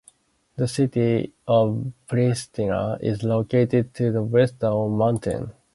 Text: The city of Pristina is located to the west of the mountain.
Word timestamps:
The 0.55 0.67
city 0.67 1.31
of 1.47 1.91
Pristina 2.09 2.97
is 3.03 3.21
located 3.21 3.93
to 3.93 4.11
the 4.11 4.23
west 4.23 4.63
of 4.63 4.89
the 4.89 4.97
mountain. 4.97 5.53